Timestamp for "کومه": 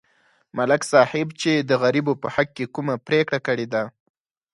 2.75-2.95